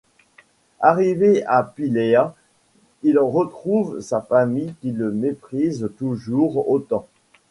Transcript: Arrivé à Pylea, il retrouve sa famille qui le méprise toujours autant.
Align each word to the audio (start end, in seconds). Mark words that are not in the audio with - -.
Arrivé 0.79 1.43
à 1.45 1.61
Pylea, 1.61 2.33
il 3.03 3.19
retrouve 3.19 3.99
sa 3.99 4.19
famille 4.19 4.73
qui 4.81 4.93
le 4.93 5.11
méprise 5.11 5.91
toujours 5.99 6.67
autant. 6.71 7.07